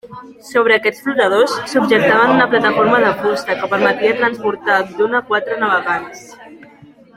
[0.51, 6.27] Sobre aquests flotadors, subjectaven una plataforma de fusta, que permetia transportar d'un a quatre navegants.